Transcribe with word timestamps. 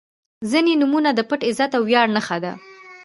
•ځینې 0.51 0.73
نومونه 0.81 1.09
د 1.13 1.19
پت، 1.29 1.39
عزت 1.49 1.71
او 1.77 1.83
ویاړ 1.87 2.07
نښه 2.15 2.37
ده. 2.43 2.53